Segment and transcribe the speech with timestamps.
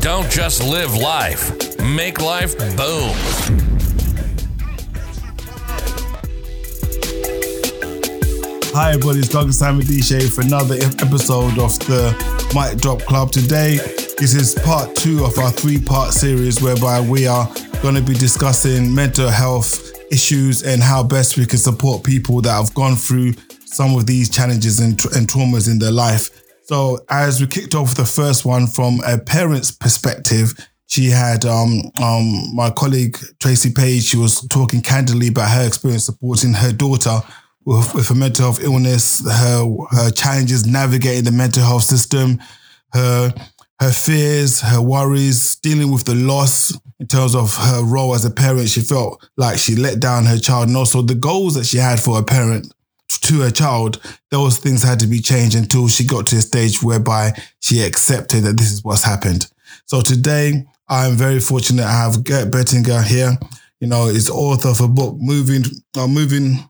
[0.00, 3.14] Don't just live life, make life boom.
[8.74, 9.18] Hi, everybody.
[9.18, 12.14] It's Douglas Simon Dishe for another episode of the
[12.54, 13.30] Mic Drop Club.
[13.30, 13.76] Today,
[14.18, 17.46] this is part two of our three part series whereby we are
[17.82, 22.52] going to be discussing mental health issues and how best we can support people that
[22.52, 26.41] have gone through some of these challenges and, tra- and traumas in their life.
[26.64, 30.54] So, as we kicked off the first one from a parent's perspective,
[30.86, 34.04] she had um, um, my colleague Tracy Page.
[34.04, 37.20] She was talking candidly about her experience supporting her daughter
[37.64, 42.40] with, with a mental health illness, her her challenges navigating the mental health system,
[42.92, 43.32] her
[43.80, 48.30] her fears, her worries, dealing with the loss in terms of her role as a
[48.30, 48.68] parent.
[48.68, 51.98] She felt like she let down her child, and also the goals that she had
[51.98, 52.72] for a parent
[53.20, 54.00] to her child.
[54.30, 58.44] Those things had to be changed until she got to a stage whereby she accepted
[58.44, 59.46] that this is what's happened.
[59.86, 63.38] So today, I'm very fortunate to have Geert Bettinger here.
[63.80, 65.64] You know, is author of a book, moving,
[65.96, 66.68] uh, moving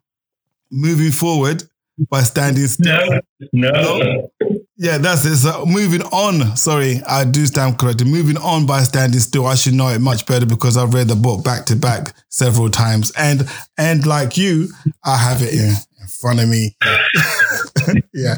[0.71, 1.63] moving forward
[2.09, 3.21] by standing still.
[3.53, 4.31] No, no.
[4.77, 5.37] Yeah, that's it.
[5.37, 6.57] So moving on.
[6.57, 8.09] Sorry, I do stand corrected.
[8.09, 9.47] Moving on by standing still.
[9.47, 12.69] I should know it much better because I've read the book back to back several
[12.71, 14.69] times, and and like you,
[15.05, 15.75] I have it in
[16.21, 16.77] front of me.
[18.15, 18.37] yeah,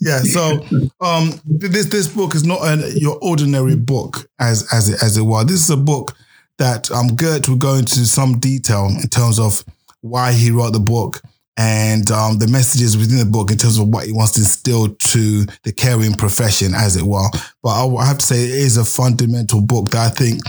[0.00, 0.20] yeah.
[0.20, 0.64] So
[1.00, 5.22] um, this this book is not an, your ordinary book as as it as it
[5.22, 5.46] was.
[5.46, 6.16] This is a book
[6.58, 9.64] that um Geert will go into some detail in terms of
[10.00, 11.20] why he wrote the book
[11.56, 14.88] and um, the messages within the book in terms of what he wants to instill
[14.88, 17.28] to the caring profession, as it were.
[17.62, 20.42] But I have to say, it is a fundamental book that I think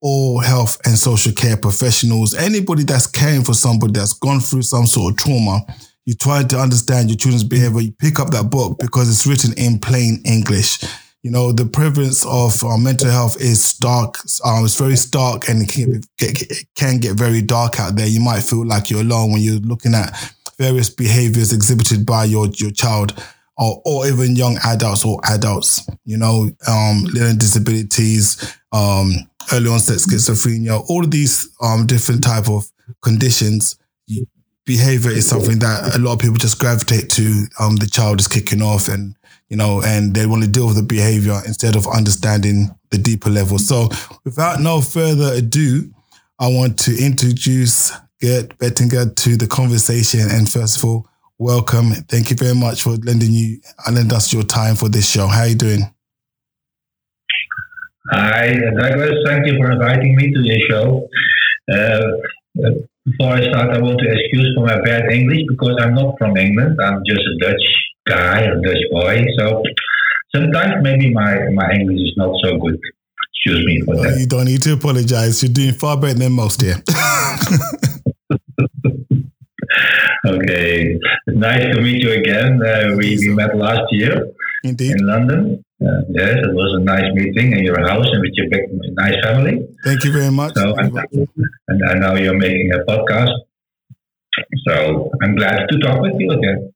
[0.00, 4.86] all health and social care professionals, anybody that's caring for somebody that's gone through some
[4.86, 5.60] sort of trauma,
[6.04, 9.52] you try to understand your children's behavior, you pick up that book because it's written
[9.56, 10.82] in plain English.
[11.22, 14.18] You know, the prevalence of uh, mental health is stark.
[14.44, 18.08] Um, it's very stark and it can get, it can get very dark out there.
[18.08, 20.12] You might feel like you're alone when you're looking at
[20.58, 23.22] various behaviors exhibited by your your child
[23.56, 29.12] or, or even young adults or adults, you know, um, learning disabilities, um,
[29.52, 32.70] early onset schizophrenia, all of these um, different type of
[33.02, 33.76] conditions.
[34.64, 37.46] Behavior is something that a lot of people just gravitate to.
[37.58, 39.16] Um, the child is kicking off, and
[39.48, 43.28] you know, and they want to deal with the behavior instead of understanding the deeper
[43.28, 43.58] level.
[43.58, 43.88] So,
[44.24, 45.92] without no further ado,
[46.38, 50.20] I want to introduce Geert Bettinger to the conversation.
[50.30, 51.08] And first of all,
[51.38, 51.90] welcome.
[52.08, 55.26] Thank you very much for lending you lending us your time for this show.
[55.26, 55.80] How are you doing?
[58.10, 59.24] Hi, Douglas.
[59.26, 61.08] Thank you for inviting me to your show.
[61.72, 62.70] Uh,
[63.04, 66.36] before I start, I want to excuse for my bad English because I'm not from
[66.36, 66.78] England.
[66.80, 67.64] I'm just a Dutch
[68.06, 69.24] guy, a Dutch boy.
[69.38, 69.62] So
[70.34, 72.78] sometimes maybe my, my English is not so good.
[73.34, 74.20] Excuse me for Oh, that.
[74.20, 75.42] you don't need to apologize.
[75.42, 76.76] You're doing far better than most here.
[80.24, 80.98] Okay,
[81.28, 82.60] nice to meet you again.
[82.62, 84.26] Uh, we, we met last year
[84.64, 84.92] Indeed.
[84.92, 85.64] in London.
[85.80, 88.62] Uh, yes, it was a nice meeting in your house and with your big,
[88.94, 89.66] nice family.
[89.84, 90.54] Thank you very much.
[90.54, 90.96] So, and,
[91.68, 93.32] and I know you're making a podcast.
[94.68, 96.72] So I'm glad to talk with you again.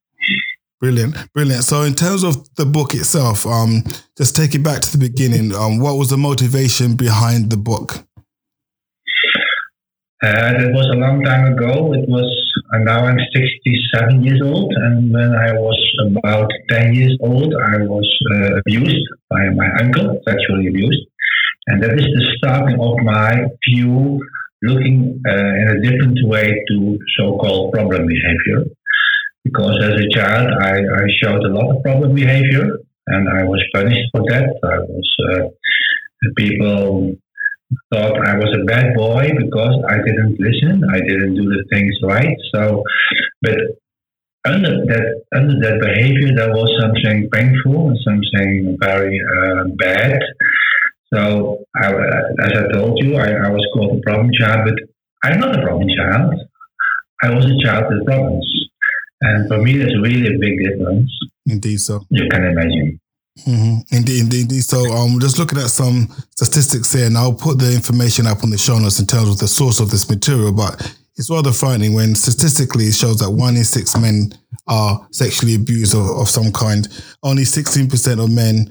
[0.81, 1.65] Brilliant, brilliant.
[1.65, 3.83] So, in terms of the book itself, um,
[4.19, 5.55] just take it back to the beginning.
[5.55, 8.05] Um, what was the motivation behind the book?
[10.25, 11.93] Uh, that was a long time ago.
[11.93, 12.25] It was
[12.73, 15.77] uh, now I'm 67 years old, and when I was
[16.09, 21.05] about 10 years old, I was uh, abused by my uncle, sexually abused,
[21.67, 24.19] and that is the starting of my view,
[24.63, 28.65] looking uh, in a different way to so-called problem behavior.
[29.45, 33.63] Because as a child, I, I showed a lot of problem behavior, and I was
[33.75, 34.49] punished for that.
[34.65, 35.49] I was uh,
[36.39, 37.17] people
[37.93, 41.95] thought I was a bad boy because I didn't listen, I didn't do the things
[42.03, 42.37] right.
[42.55, 42.83] So,
[43.43, 43.59] but
[44.45, 50.21] under that under that behavior, there was something painful and something very uh, bad.
[51.13, 51.93] So, I,
[52.43, 54.75] as I told you, I, I was called a problem child, but
[55.23, 56.35] I'm not a problem child.
[57.23, 58.47] I was a child with problems.
[59.23, 61.11] And for me, there's really a big difference.
[61.47, 62.05] Indeed, so.
[62.11, 63.01] You can imagine.
[63.45, 63.95] Mm-hmm.
[63.95, 64.65] Indeed, indeed, indeed.
[64.65, 68.51] So, um, just looking at some statistics here, and I'll put the information up on
[68.51, 70.53] the show notes in terms of the source of this material.
[70.53, 74.33] But it's rather frightening when statistically it shows that one in six men
[74.67, 76.89] are sexually abused of, of some kind.
[77.23, 78.69] Only 16% of men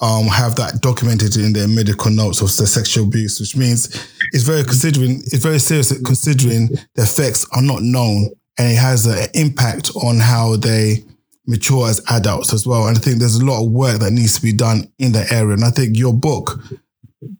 [0.00, 3.86] um, have that documented in their medical notes of the sexual abuse, which means
[4.32, 9.06] it's very considering it's very serious considering the effects are not known and it has
[9.06, 11.04] an impact on how they
[11.46, 12.86] mature as adults as well.
[12.86, 15.32] And I think there's a lot of work that needs to be done in that
[15.32, 15.54] area.
[15.54, 16.58] And I think your book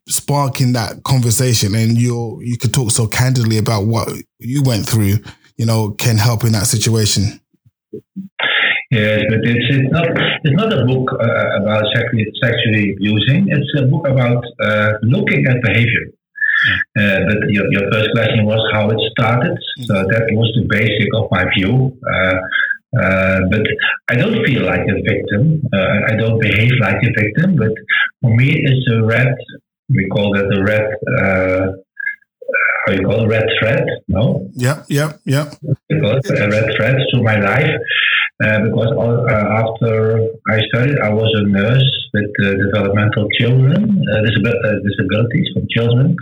[0.09, 4.09] sparking that conversation and you you could talk so candidly about what
[4.39, 5.19] you went through,
[5.57, 7.41] you know, can help in that situation.
[8.91, 10.07] Yes, but it's, it's not
[10.45, 13.49] it's not a book uh, about sexually, sexually abusing.
[13.49, 16.07] It's a book about uh, looking at behavior.
[16.99, 19.57] Uh, but your, your first question was how it started.
[19.83, 21.93] So that was the basic of my view.
[22.03, 22.39] Uh,
[23.03, 23.67] uh, but
[24.09, 25.63] I don't feel like a victim.
[25.73, 27.57] Uh, I don't behave like a victim.
[27.57, 27.73] But
[28.23, 29.35] for me, it's a red.
[29.89, 30.87] We call that the red.
[31.19, 31.73] Uh,
[32.87, 33.29] how you call it?
[33.29, 33.85] Red thread?
[34.09, 34.49] No.
[34.55, 35.51] Yeah, yeah, yeah.
[35.89, 37.71] Because a red thread through my life.
[38.45, 42.31] Uh, because uh, after I studied, I was a nurse with
[42.71, 44.05] developmental children,
[44.85, 46.15] disabilities for children,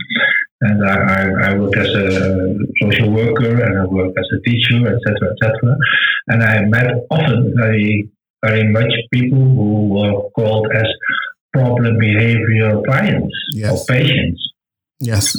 [0.61, 4.87] and I, I, I work as a social worker and I work as a teacher,
[4.87, 5.75] etc., etc.
[6.27, 8.09] And I met often very,
[8.43, 10.87] very much people who were called as
[11.53, 13.71] problem behavior clients yes.
[13.71, 14.41] or patients.
[14.99, 15.35] Yes.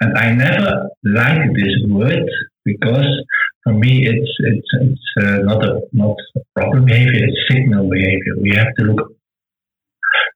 [0.00, 2.28] And I never liked this word
[2.64, 3.08] because
[3.62, 8.34] for me it's it's it's uh, not a not a problem behavior, it's signal behavior.
[8.40, 9.12] We have to look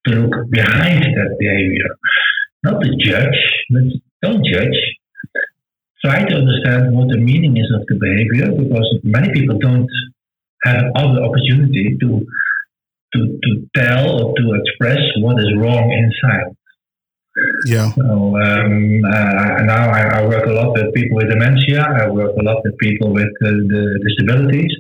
[0.07, 1.91] to look behind that behavior,
[2.63, 3.41] not to judge,
[3.71, 3.83] but
[4.23, 4.79] don't judge.
[6.05, 9.89] Try to understand what the meaning is of the behavior because many people don't
[10.65, 12.27] have other opportunity to
[13.15, 16.57] to to tell or to express what is wrong inside.
[17.67, 17.93] Yeah.
[17.93, 21.81] So um, uh, now I, I, work a lot with people with dementia.
[21.83, 24.73] I work a lot with people with uh, the disabilities,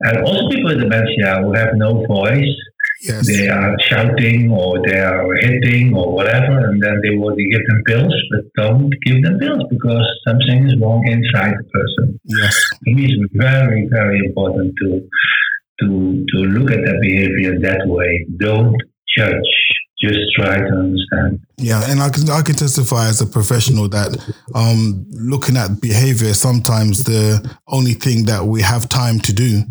[0.00, 2.54] and also people with dementia who have no voice
[3.02, 3.26] Yes.
[3.26, 7.82] They are shouting or they are hitting or whatever, and then they will give them
[7.86, 12.20] pills, but don't give them pills because something is wrong inside the person.
[12.24, 12.54] Yes.
[12.54, 15.08] For it's very, very important to
[15.80, 18.26] to to look at that behavior that way.
[18.36, 18.76] Don't
[19.16, 19.50] judge.
[20.02, 21.40] Just try to understand.
[21.58, 24.16] Yeah, and I can I can testify as a professional that
[24.54, 29.62] um, looking at behavior sometimes the only thing that we have time to do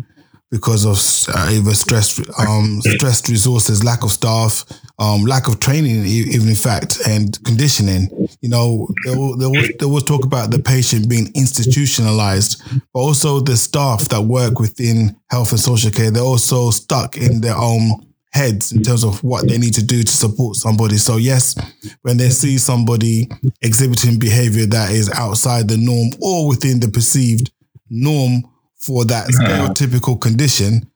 [0.50, 4.64] because of uh, either stress, um, stressed resources, lack of staff,
[4.98, 8.08] um, lack of training, even in fact, and conditioning.
[8.40, 12.62] You know, there will, there, will, there will talk about the patient being institutionalized,
[12.92, 16.10] but also the staff that work within health and social care.
[16.10, 20.02] They're also stuck in their own heads in terms of what they need to do
[20.02, 20.96] to support somebody.
[20.98, 21.56] So yes,
[22.02, 23.28] when they see somebody
[23.62, 27.50] exhibiting behavior that is outside the norm or within the perceived
[27.88, 28.44] norm
[28.80, 30.90] for that stereotypical condition,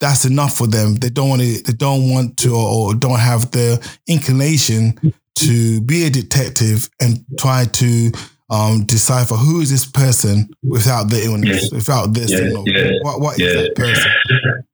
[0.00, 0.96] that's enough for them.
[0.96, 1.62] They don't want to.
[1.62, 4.98] They don't want to, or don't have the inclination
[5.36, 8.12] to be a detective and try to
[8.50, 11.72] um, decipher who is this person without the illness, yes.
[11.72, 12.30] without this.
[12.30, 12.52] Yes.
[12.66, 12.92] Yes.
[13.02, 14.64] What, what is that person?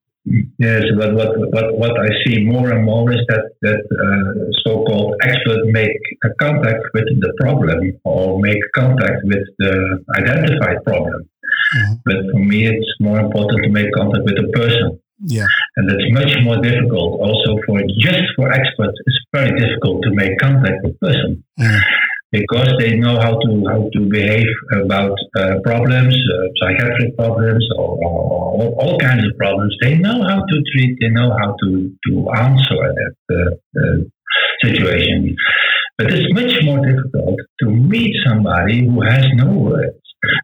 [0.59, 5.15] Yes, but what, what, what I see more and more is that, that uh, so-called
[5.23, 11.29] experts make a contact with the problem or make contact with the identified problem.
[11.77, 11.95] Mm-hmm.
[12.05, 15.01] But for me, it's more important to make contact with a person.
[15.27, 15.47] Yeah.
[15.77, 17.21] And that's much more difficult.
[17.21, 21.43] Also, for just for experts, it's very difficult to make contact with person.
[21.59, 21.81] Mm.
[22.31, 27.97] Because they know how to how to behave about uh, problems, uh, psychiatric problems, or,
[28.05, 29.75] or, or, all kinds of problems.
[29.81, 30.99] They know how to treat.
[31.01, 33.97] They know how to to answer that uh, uh
[34.63, 35.35] situation.
[35.97, 39.99] But it's much more difficult to meet somebody who has no words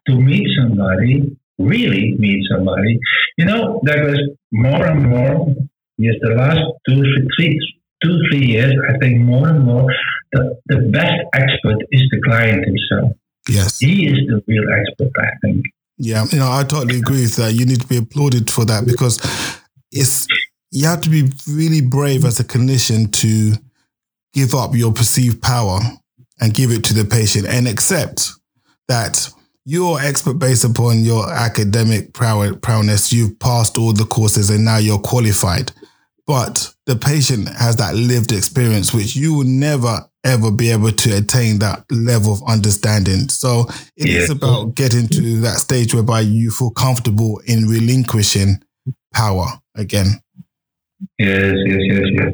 [0.09, 2.99] to meet somebody, really meet somebody.
[3.37, 4.21] You know, there was
[4.53, 5.55] more and more,
[5.99, 7.03] yes, the last two,
[7.37, 7.59] three,
[8.03, 9.87] two, three years, I think more and more,
[10.33, 13.13] the, the best expert is the client himself.
[13.49, 13.79] Yes.
[13.79, 15.65] He is the real expert, I think.
[15.97, 17.53] Yeah, you know, I totally agree with that.
[17.53, 19.21] You need to be applauded for that because
[19.93, 20.27] it's
[20.73, 23.53] you have to be really brave as a clinician to
[24.33, 25.79] give up your perceived power
[26.41, 28.33] and give it to the patient and accept
[28.89, 29.29] that
[29.65, 33.13] you're expert based upon your academic prowess.
[33.13, 35.73] You've passed all the courses and now you're qualified.
[36.27, 41.17] But the patient has that lived experience, which you will never ever be able to
[41.19, 43.29] attain that level of understanding.
[43.29, 44.37] So it is Yeah.
[44.37, 48.63] about getting to that stage whereby you feel comfortable in relinquishing
[49.13, 50.21] power again.
[51.19, 52.33] Yes, yes, yes, yes.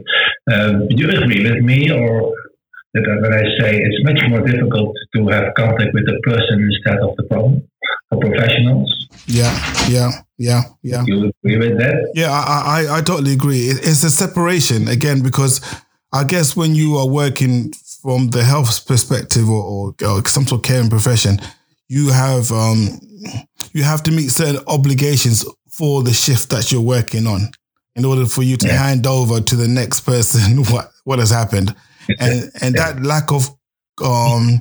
[0.53, 2.33] Um, do you agree with me, or
[2.93, 7.17] when I say it's much more difficult to have contact with the person instead of
[7.17, 7.63] the problem
[8.09, 9.09] for professionals?
[9.27, 9.55] Yeah,
[9.89, 11.05] yeah, yeah, yeah.
[11.07, 12.11] You agree with that?
[12.15, 13.69] Yeah, I, I, I totally agree.
[13.69, 15.61] It's a separation again because
[16.13, 20.61] I guess when you are working from the health perspective or, or, or some sort
[20.61, 21.39] of caring profession,
[21.89, 22.99] you have um,
[23.73, 27.51] you have to meet certain obligations for the shift that you're working on
[27.95, 28.77] in order for you to Yeah.
[28.89, 31.75] hand over to the next person what what has happened,
[32.19, 33.49] and and that lack of
[34.03, 34.59] um,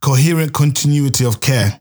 [0.00, 1.80] coherent continuity of care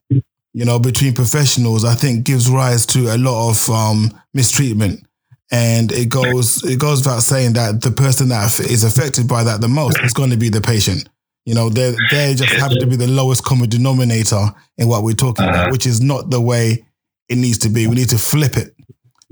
[0.53, 5.05] you know, between professionals, I think gives rise to a lot of um, mistreatment.
[5.51, 9.61] And it goes it goes without saying that the person that is affected by that
[9.61, 11.07] the most is going to be the patient.
[11.45, 14.43] You know, they they just happen to be the lowest common denominator
[14.79, 15.53] in what we're talking Uh-huh.
[15.61, 16.83] about, which is not the way
[17.29, 17.85] it needs to be.
[17.87, 18.73] We need to flip it.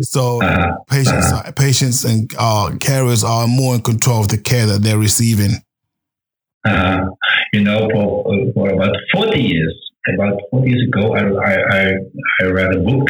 [0.01, 0.75] So Uh-huh.
[0.87, 5.61] patients, patients and uh, carers are more in control of the care that they're receiving.
[6.65, 7.05] Uh,
[7.53, 9.73] you know, for, for about 40 years,
[10.13, 11.93] about 40 years ago, I, I,
[12.41, 13.07] I, read a book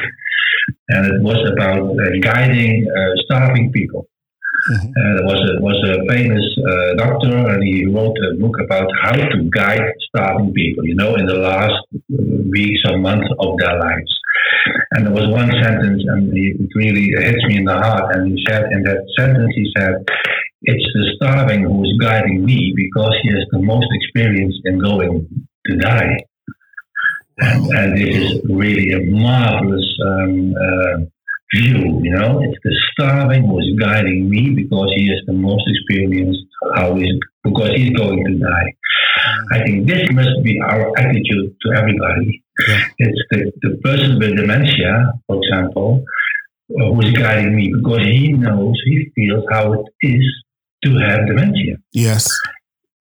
[0.89, 4.07] and it was about uh, guiding uh, starving people.
[4.71, 4.89] Mhm.
[4.89, 8.89] Uh, there was a, was a famous uh, doctor and he wrote a book about
[9.01, 13.57] how to guide starving people, you know, in the last uh, weeks or months of
[13.59, 14.11] their lives.
[14.91, 18.15] And there was one sentence, and it really hits me in the heart.
[18.15, 19.93] And he said, in that sentence, he said,
[20.63, 25.47] It's the starving who is guiding me because he has the most experience in going
[25.67, 26.17] to die.
[27.39, 30.97] And, and this is really a marvelous um, uh,
[31.53, 32.41] view, you know.
[32.41, 36.37] It's the starving who is guiding me because he has the most experience
[36.75, 38.73] how he's, because he's going to die.
[39.51, 42.43] I think this must be our attitude to everybody.
[42.67, 42.83] Yeah.
[42.97, 46.03] It's the, the person with dementia, for example,
[46.71, 50.25] uh, who is guiding me because he knows, he feels how it is
[50.87, 51.75] to have dementia
[52.05, 52.23] Yes.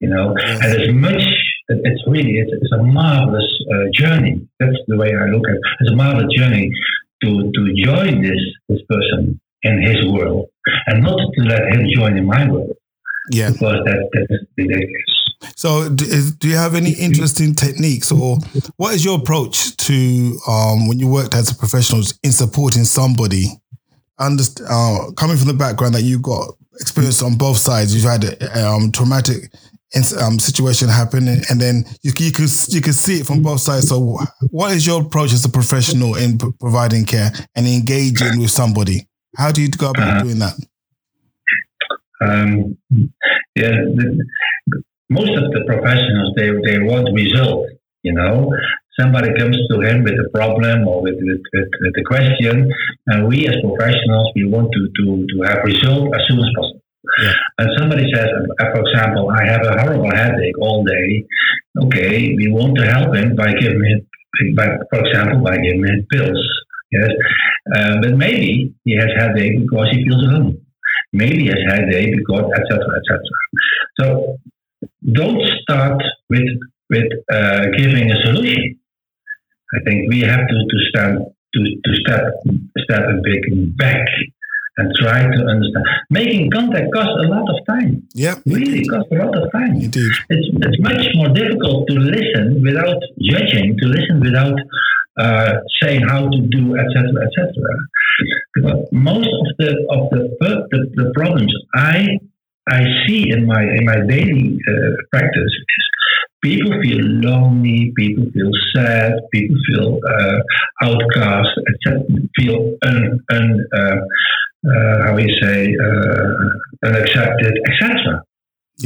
[0.00, 0.60] you know Yes.
[0.62, 1.22] and as much
[1.68, 5.64] it's really it's, it's a marvelous uh, journey that's the way i look at it
[5.80, 6.66] it's a marvelous journey
[7.22, 10.44] to to join this this person in his world
[10.88, 12.74] and not to let him join in my world
[13.38, 13.50] Yeah.
[13.52, 15.12] because that that's ridiculous
[15.62, 16.04] So, do,
[16.40, 18.38] do you have any interesting techniques, or
[18.80, 19.96] what is your approach to
[20.48, 23.44] um, when you worked as a professional in supporting somebody?
[24.18, 28.24] Underst- uh, coming from the background that you got experience on both sides, you've had
[28.24, 29.50] a um, traumatic
[30.20, 33.60] um, situation happen, and, and then you, you can you can see it from both
[33.60, 33.88] sides.
[33.88, 34.18] So,
[34.50, 39.06] what is your approach as a professional in p- providing care and engaging with somebody?
[39.36, 40.22] How do you go about Uh-huh.
[40.22, 40.54] doing that?
[42.22, 42.76] um,
[43.54, 44.24] yeah, the,
[45.10, 48.50] most of the professionals they they want results, You know,
[48.98, 52.70] somebody comes to him with a problem or with with, with, with a question,
[53.06, 56.82] and we as professionals we want to to to have result as soon as possible.
[57.22, 57.32] Yeah.
[57.58, 58.26] And somebody says,
[58.60, 61.24] uh, for example, I have a horrible headache all day.
[61.84, 66.06] Okay, we want to help him by giving him, by, for example, by giving him
[66.10, 66.42] pills.
[66.92, 67.10] Yes,
[67.74, 70.66] uh, but maybe he has headache because he feels alone
[71.12, 73.20] maybe he has headache because etc etc
[73.98, 74.36] so
[75.12, 76.00] don't start
[76.30, 76.48] with
[76.90, 78.78] with uh, giving a solution
[79.74, 81.18] i think we have to to stand
[81.54, 82.22] to, to step
[82.84, 84.06] step a bit back
[84.78, 89.16] and try to understand making contact costs a lot of time Yeah, really costs a
[89.24, 90.12] lot of time indeed.
[90.28, 93.00] it's, it's much more difficult to listen without
[93.32, 94.58] judging, to listen without
[95.18, 97.54] uh, saying how to do, etc., etc.
[98.54, 100.20] Because most of the of the,
[100.72, 102.18] the, the problems I
[102.68, 104.72] I see in my in my daily uh,
[105.12, 105.84] practice is
[106.46, 110.38] people feel lonely, people feel sad, people feel uh,
[110.86, 112.02] outcast, etc.
[112.36, 112.56] Feel
[112.90, 112.98] un,
[113.36, 113.46] un
[113.80, 113.98] uh,
[114.70, 118.22] uh, how you say uh, unaccepted, etc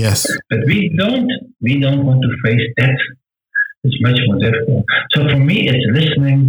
[0.02, 0.18] Yes.
[0.50, 1.30] but we don't
[1.66, 2.96] we don't want to face that
[3.84, 6.40] it's much more difficult so for me it's listening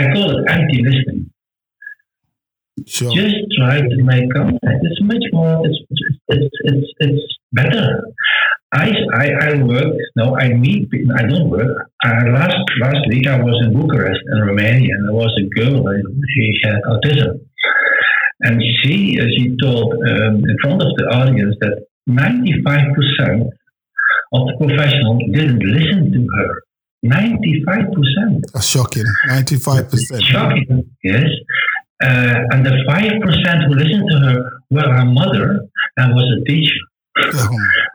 [0.00, 1.22] i call it empty listening
[2.86, 3.10] Sure.
[3.20, 7.22] just try to make contact it's much more it's it's it's, it's, it's
[7.58, 7.84] better
[8.72, 11.90] I, I, I work, no, I meet, I don't work.
[12.04, 15.84] Uh, last, last week I was in Bucharest in Romania and there was a girl,
[16.34, 17.40] she had autism.
[18.42, 23.50] And she, uh, she told um, in front of the audience that 95%
[24.32, 26.62] of the professionals didn't listen to her.
[27.04, 28.42] 95%.
[28.52, 29.04] That's shocking.
[29.28, 30.22] 95%.
[30.22, 31.28] Shocking, yes.
[32.02, 35.60] Uh, and the 5% who listened to her were her mother
[35.96, 36.80] and was a teacher,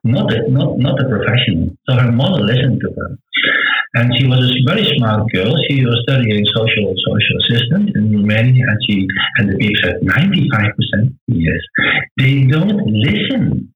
[0.03, 1.75] not a, not, not a professional.
[1.87, 3.17] So her mother listened to her.
[3.95, 5.55] And she was a very smart girl.
[5.69, 10.49] She was studying social social assistant in Romania, and she and the people said ninety
[10.51, 11.61] five percent yes.
[12.17, 13.71] They don't listen.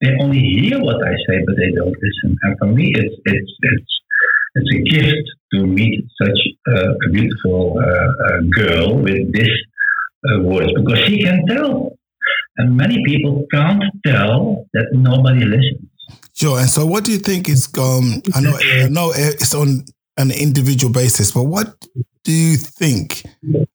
[0.00, 2.36] They only hear what I say, but they don't listen.
[2.42, 3.92] And for me, it's it's it's
[4.54, 9.50] it's a gift to meet such a beautiful uh, uh, girl with this
[10.28, 11.97] uh, words because she can tell,
[12.58, 15.88] and many people can't tell that nobody listens.
[16.34, 16.60] Sure.
[16.60, 18.22] And so, what do you think is um?
[18.34, 19.84] I know, I know it's on
[20.16, 21.74] an individual basis, but what
[22.24, 23.22] do you think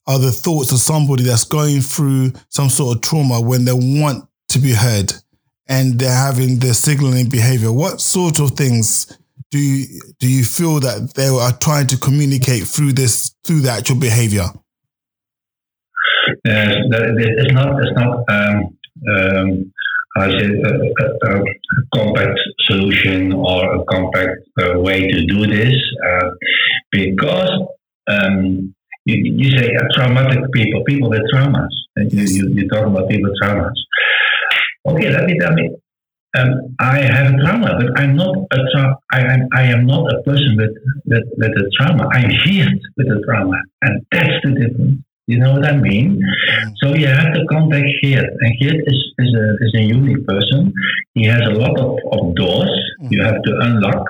[0.07, 4.27] are the thoughts of somebody that's going through some sort of trauma when they want
[4.49, 5.13] to be heard
[5.67, 7.71] and they're having the signaling behavior?
[7.71, 9.17] What sort of things
[9.51, 13.71] do you do you feel that they are trying to communicate through this through the
[13.71, 14.45] actual behavior?
[16.45, 18.77] It's not it's not um,
[19.09, 19.73] um,
[20.15, 21.43] a, a, a
[21.95, 25.75] compact solution or a compact uh, way to do this
[26.07, 26.29] uh,
[26.91, 27.51] because
[28.07, 28.73] um,
[29.05, 33.39] you, you say uh, traumatic people, people with traumas, you, you talk about people with
[33.41, 33.73] traumas.
[34.85, 35.69] Okay, let me tell me.
[36.35, 40.11] Um, I have a trauma, but I'm not a tra- I, am, I am not
[40.11, 40.71] a person with,
[41.05, 42.07] with, with a trauma.
[42.11, 45.03] I'm healed with a trauma, and that's the difference.
[45.27, 46.19] You know what I mean?
[46.19, 46.69] Mm-hmm.
[46.81, 48.29] So you have to contact Geert.
[48.41, 50.73] And Geert is, is, a, is a unique person.
[51.13, 52.69] He has a lot of, of doors
[53.01, 53.13] mm-hmm.
[53.13, 54.05] you have to unlock.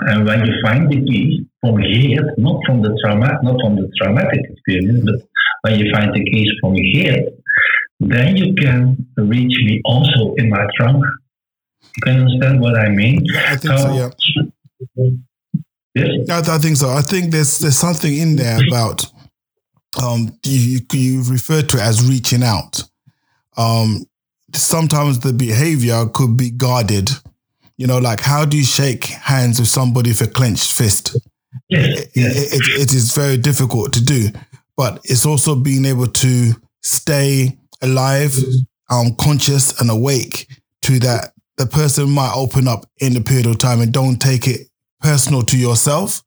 [0.00, 3.90] And when you find the key from Geert, not from the trauma, not from the
[4.00, 5.16] traumatic experience, but
[5.62, 7.34] when you find the keys from Geert,
[8.00, 11.00] then you can reach me also in my trauma.
[11.96, 13.26] You can understand what I mean?
[13.36, 13.92] I think so.
[13.92, 15.10] Yeah.
[15.94, 16.08] Yes?
[16.26, 16.90] Yeah, I I think so.
[16.90, 19.06] I think there's there's something in there about
[20.02, 22.82] um you you refer to it as reaching out.
[23.56, 24.04] Um
[24.54, 27.10] sometimes the behavior could be guarded.
[27.76, 31.16] You know, like how do you shake hands with somebody with a clenched fist?
[31.68, 32.00] Yes.
[32.00, 32.54] It, yes.
[32.54, 34.28] it, it is very difficult to do,
[34.76, 38.36] but it's also being able to stay alive,
[38.90, 40.48] um, conscious and awake
[40.82, 41.32] to that.
[41.56, 44.68] The person might open up in a period of time and don't take it
[45.00, 46.22] personal to yourself.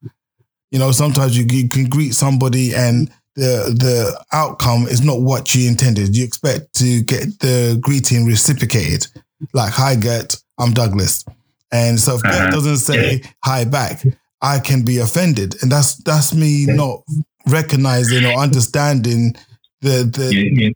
[0.71, 5.53] You know, sometimes you, you can greet somebody and the the outcome is not what
[5.55, 6.15] you intended.
[6.15, 9.07] You expect to get the greeting reciprocated,
[9.53, 11.25] like "Hi, Geert, I'm Douglas,"
[11.71, 12.51] and so if Geert Uh-huh.
[12.51, 14.05] doesn't say hi back,
[14.41, 17.01] I can be offended, and that's that's me not
[17.47, 19.35] recognizing or understanding
[19.81, 20.75] the the you,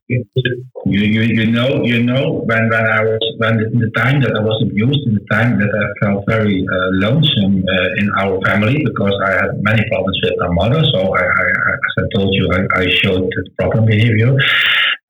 [0.85, 4.41] you, you, know you know when, when I was when in the time that I
[4.41, 8.81] was abused in the time that I felt very uh, lonesome uh, in our family
[8.83, 11.45] because I had many problems with my mother so I, I,
[11.85, 14.33] as I told you I, I showed the problem behavior.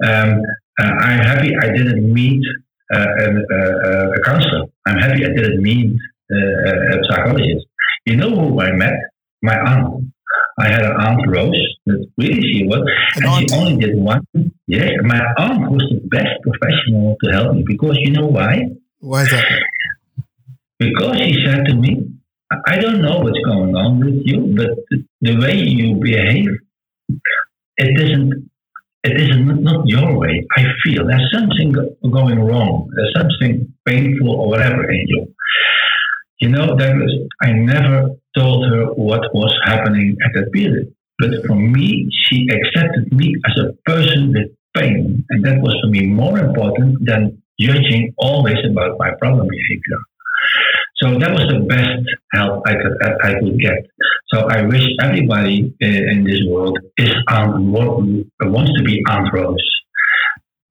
[0.03, 0.41] Um,
[0.77, 2.43] uh, I'm happy I didn't meet
[2.93, 4.65] uh, a, a, a counselor.
[4.87, 5.95] I'm happy I didn't meet
[6.31, 7.65] uh, a psychologist.
[8.05, 8.93] You know who I met?
[9.41, 10.11] My aunt
[10.57, 12.79] I had an aunt Rose that really she was
[13.17, 13.49] An and aunt?
[13.49, 14.21] she only did one.
[14.67, 18.63] Yes, my aunt was the best professional to help me because you know why?
[18.99, 19.45] why is that?
[20.79, 21.91] Because she said to me,
[22.67, 26.49] "I don't know what's going on with you, but the, the way you behave,
[27.77, 28.49] it isn't.
[29.03, 30.35] It isn't not your way.
[30.57, 31.71] I feel there's something
[32.17, 32.89] going wrong.
[32.95, 35.21] There's something painful or whatever in you."
[36.41, 38.74] You know, Douglas, I never told her
[39.05, 40.87] what was happening at that period.
[41.19, 45.23] But for me, she accepted me as a person with pain.
[45.29, 50.01] And that was for me more important than judging always about my problem behavior.
[51.01, 53.79] So that was the best help I could, I could get.
[54.33, 57.13] So I wish everybody uh, in this world is
[58.55, 59.67] wants to be Aunt Rose.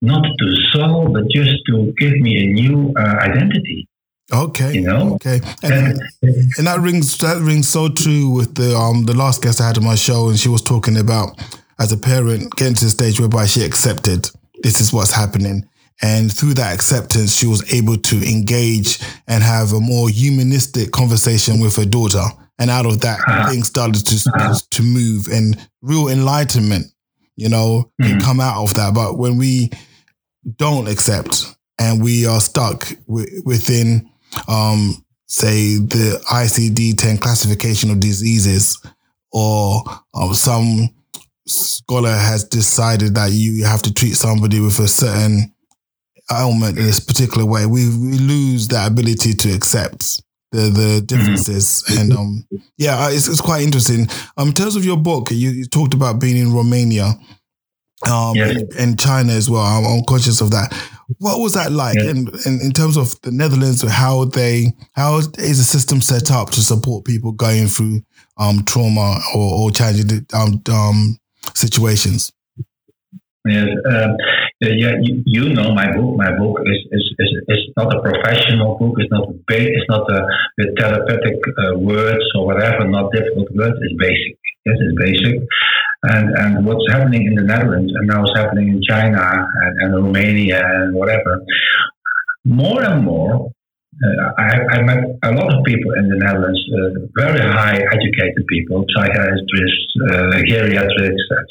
[0.03, 3.89] Not to solve, but just to give me a new uh, identity.
[4.33, 5.15] Okay, You know?
[5.15, 6.01] okay, and
[6.57, 9.79] And that rings that rings so true with the um the last guest I had
[9.79, 11.39] on my show, and she was talking about
[11.79, 14.31] as a parent getting to the stage whereby she accepted
[14.63, 15.69] this is what's happening,
[16.01, 21.61] and through that acceptance, she was able to engage and have a more humanistic conversation
[21.61, 22.25] with her daughter,
[22.59, 23.49] and out of that, ah.
[23.51, 24.59] things started to ah.
[24.71, 26.87] to move, and real enlightenment,
[27.37, 28.25] you know, can hmm.
[28.25, 28.95] come out of that.
[28.95, 29.71] But when we
[30.57, 34.09] don't accept and we are stuck wi- within
[34.49, 38.81] um, say the ICD-10 classification of diseases,
[39.33, 39.83] or
[40.15, 40.91] um, some
[41.47, 45.55] scholar has decided that you have to treat somebody with a certain
[46.33, 51.85] ailment in this particular way, we, we lose that ability to accept the the differences.
[51.99, 52.47] And um,
[52.79, 54.07] yeah, it's, it's quite interesting.
[54.37, 57.15] Um, in terms of your book, you, you talked about being in Romania,
[58.11, 59.63] um, and, and China as well.
[59.63, 60.73] I'm, I'm conscious of that.
[61.19, 61.97] What was that like?
[61.97, 62.07] Yes.
[62.09, 66.51] And in, in terms of the Netherlands, how they how is the system set up
[66.51, 68.03] to support people going through
[68.37, 71.19] um trauma or, or challenging um, um
[71.55, 72.33] situations?
[73.47, 74.17] Yes, um,
[74.61, 76.17] yeah, you, you know my book.
[76.17, 78.97] My book is, is, is, is not a professional book.
[78.99, 80.27] It's not ba- it's not a,
[80.57, 83.77] with therapeutic uh, words or whatever, not difficult words.
[83.83, 84.39] It's basic.
[84.65, 85.43] Yes, it's basic.
[86.13, 89.21] And and what's happening in the Netherlands and now what's happening in China
[89.63, 91.41] and, and Romania and whatever.
[92.45, 93.51] More and more,
[94.05, 98.45] uh, I, I met a lot of people in the Netherlands, uh, very high educated
[98.49, 100.83] people, psychiatrists, uh, etc.,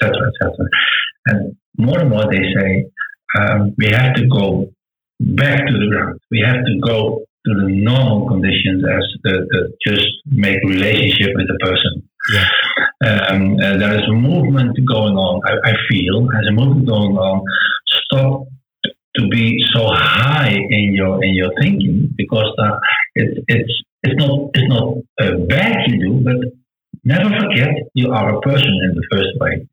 [0.01, 0.51] etc.
[1.27, 2.85] And more and more they say,
[3.39, 4.69] um, we have to go
[5.19, 6.19] back to the ground.
[6.29, 11.47] We have to go to the normal conditions as the, the just make relationship with
[11.47, 12.07] the person.
[12.33, 12.47] Yeah.
[13.03, 15.41] Um, uh, there is a movement going on.
[15.45, 17.43] I, I feel there's a movement going on.
[18.05, 18.47] Stop
[19.15, 22.79] to be so high in your in your thinking because uh,
[23.15, 26.37] it, it's it's not it's not uh, bad you do, but
[27.03, 29.65] never forget you are a person in the first place.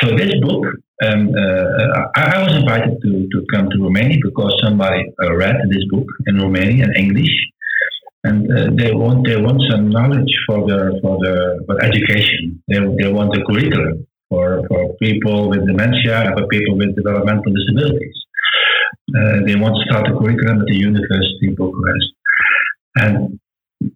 [0.00, 0.64] So this book,
[1.04, 5.56] um, uh, I, I was invited to, to come to Romania because somebody uh, read
[5.68, 7.34] this book in Romanian English,
[8.24, 12.62] and uh, they want they want some knowledge for the for the for education.
[12.68, 17.52] They, they want a curriculum for, for people with dementia and for people with developmental
[17.52, 18.16] disabilities.
[19.16, 22.06] Uh, they want to start a curriculum at the University of Bucharest,
[22.96, 23.40] and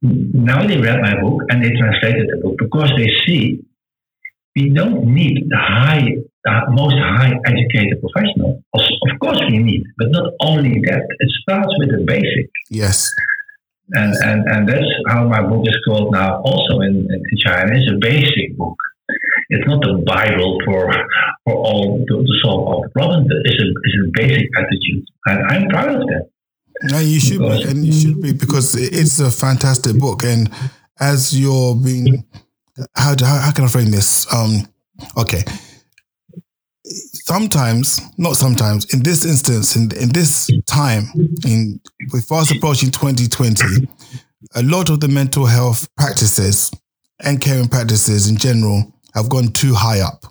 [0.03, 3.61] now they read my book and they translated the book because they see
[4.57, 6.15] we don't need the high,
[6.49, 8.63] uh, most high educated professional.
[8.73, 11.03] Of of course, we need, but not only that.
[11.19, 13.11] It starts with the basic, Yes.
[13.93, 16.41] And and, and that's how my book is called now.
[16.43, 18.77] Also in, in China, it's a basic book.
[19.51, 20.91] It's not the Bible for
[21.45, 23.29] for all to, to solve all the problems.
[23.45, 26.29] It's a it's a basic attitude, and I'm proud of that.
[26.85, 30.25] No, you should be, and you should be because it's a fantastic book.
[30.25, 30.51] And
[30.99, 32.25] as you're being,
[32.95, 34.33] how how, how can I frame this?
[34.33, 34.67] Um,
[35.17, 35.45] okay.
[37.27, 41.05] Sometimes, not sometimes, in this instance, in in this time,
[41.47, 41.81] in
[42.13, 43.89] we're fast approaching 2020,
[44.57, 46.71] a lot of the mental health practices
[47.21, 50.27] and caring practices in general have gone too high up.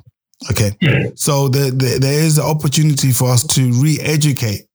[0.52, 0.70] Okay.
[1.16, 4.68] So the, the, there is an opportunity for us to re-educate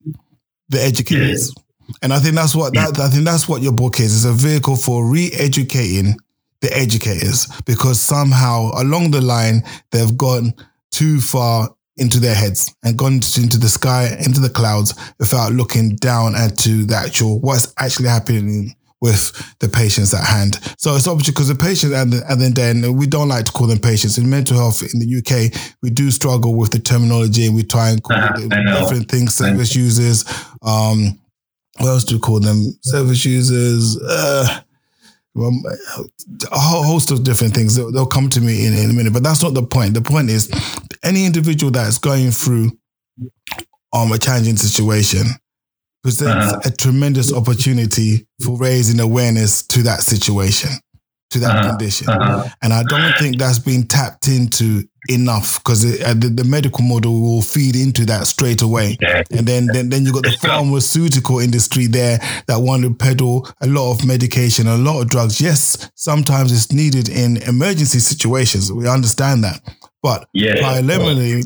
[0.67, 1.53] the educators.
[2.01, 4.13] And I think that's what that I think that's what your book is.
[4.13, 6.17] It's a vehicle for re-educating
[6.59, 10.53] the educators because somehow along the line they've gone
[10.91, 15.95] too far into their heads and gone into the sky, into the clouds without looking
[15.95, 20.59] down at to the actual what's actually happening with the patients at hand.
[20.77, 23.51] So it's obviously because the patients and the, and then then we don't like to
[23.51, 25.75] call them patients in mental health in the UK.
[25.81, 28.79] We do struggle with the terminology and we try and call know.
[28.79, 30.25] different things, service users.
[30.61, 31.19] Um,
[31.77, 32.77] what else do we call them?
[32.81, 33.97] Service users.
[34.01, 34.61] Uh,
[35.35, 35.51] well,
[36.51, 37.75] a whole host of different things.
[37.75, 39.93] They'll, they'll come to me in, in a minute, but that's not the point.
[39.93, 40.49] The point is,
[41.03, 42.71] any individual that is going through
[43.93, 45.25] um, a challenging situation
[46.03, 46.61] presents Uh-huh.
[46.65, 50.69] a tremendous opportunity for raising awareness to that situation,
[51.31, 51.69] to that Uh-huh.
[51.69, 52.09] condition.
[52.09, 52.47] Uh-huh.
[52.61, 57.19] And I don't think that's been tapped into enough because uh, the, the medical model
[57.21, 58.97] will feed into that straight away.
[59.01, 59.23] Yeah.
[59.31, 63.67] And then, then, then you've got the pharmaceutical industry there that want to peddle a
[63.67, 65.41] lot of medication, a lot of drugs.
[65.41, 68.71] Yes, sometimes it's needed in emergency situations.
[68.71, 69.61] We understand that.
[70.01, 71.43] But Yes, of preliminarily,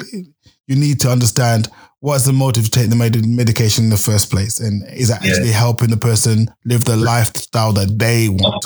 [0.68, 1.70] you need to understand
[2.02, 4.60] what's the motive to take the med- medication in the first place.
[4.60, 5.38] And is that Yes.
[5.38, 8.64] actually helping the person live the lifestyle that they want?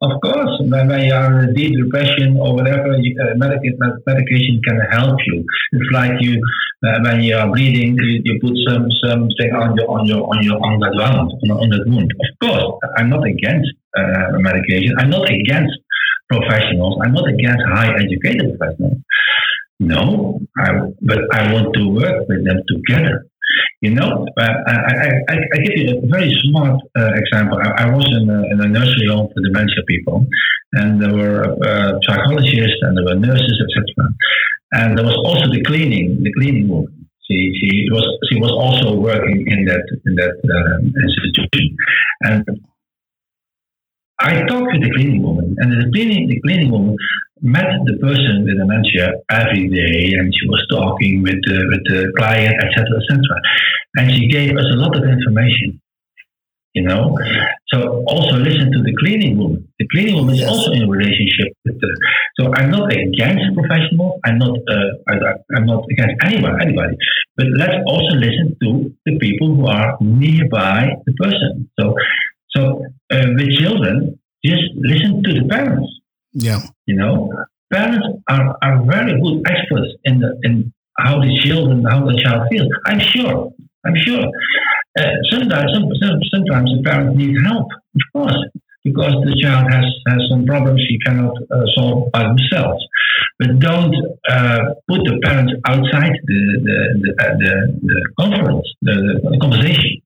[0.00, 0.54] Of course.
[0.60, 4.78] When, when you are in deep depression or whatever, you, uh, medica- med- medication can
[4.90, 5.44] help you.
[5.72, 6.40] It's like you,
[6.86, 10.42] uh, when you are bleeding, you, you put some something on your on your on
[10.42, 12.10] your on that wound on, on that wound.
[12.10, 14.94] Of course, I'm not against uh, medication.
[14.98, 15.74] I'm not against
[16.30, 16.98] professionals.
[17.04, 18.98] I'm not against high educated professionals.
[19.80, 23.26] No, I, but I want to work with them together.
[23.80, 24.74] You know, uh, I,
[25.28, 27.58] I, I, give you a very smart uh, example.
[27.62, 30.26] I, I was in a, in a nursery home for dementia people,
[30.72, 34.10] and there were uh, psychologists and there were nurses, etc.
[34.72, 37.08] And there was also the cleaning, the cleaning woman.
[37.30, 41.76] She, she was she was also working in that in that um, institution,
[42.22, 42.44] and
[44.20, 46.96] I talked with the cleaning woman, and the cleaning the cleaning woman
[47.40, 52.12] met the person with dementia every day, and she was talking with the with the
[52.18, 53.22] client, etc., etc.
[53.96, 55.80] And she gave us a lot of information.
[56.74, 57.16] You know,
[57.72, 59.66] so also listen to the cleaning woman.
[59.78, 61.90] The cleaning woman is also in a relationship with the.
[62.38, 64.20] So I'm not against professionals.
[64.24, 64.58] I'm not.
[64.68, 65.14] Uh, I,
[65.56, 66.54] I'm not against anybody.
[66.60, 66.96] Anybody.
[67.36, 71.70] But let's also listen to the people who are nearby the person.
[71.78, 71.94] So,
[72.58, 75.88] so uh, with children, just listen to the parents.
[76.32, 76.60] Yeah.
[76.86, 77.32] You know,
[77.72, 82.48] parents are, are very good experts in the in how the children, how the child
[82.50, 82.68] feels.
[82.86, 83.52] I'm sure.
[83.86, 84.26] I'm sure.
[84.98, 88.36] Uh, sometimes, some, some, sometimes the parents need help, of course,
[88.82, 92.84] because the child has, has some problems he cannot uh, solve by themselves.
[93.38, 93.94] But don't
[94.28, 100.02] uh, put the parents outside the the the, uh, the, the conference, the, the conversation.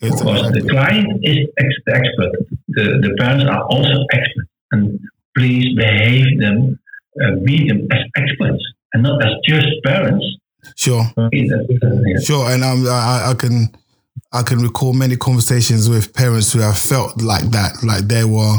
[0.00, 2.32] It's Because the client is ex- the expert.
[2.68, 4.50] The, the parents are also experts.
[4.72, 5.00] And
[5.36, 6.78] please behave them,
[7.22, 10.24] uh, be them as experts and not as just parents.
[10.74, 11.02] Sure.
[11.16, 11.66] Okay, that's-
[12.06, 12.18] yeah.
[12.20, 13.68] Sure, and um, I, I can
[14.32, 18.56] I can recall many conversations with parents who have felt like that, like they were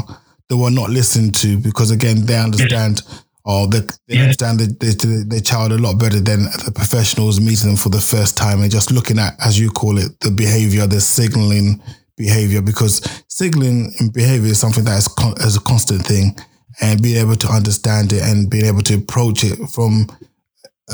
[0.48, 3.02] they were not listened to because again they understand
[3.48, 4.22] or they, they Yes.
[4.24, 8.00] understand the, the, their child a lot better than the professionals meeting them for the
[8.00, 11.80] first time and just looking at as you call it the behavior, the signaling
[12.16, 16.36] behavior because signaling and behavior is something that is, con- is a constant thing
[16.82, 20.06] and being able to understand it and being able to approach it from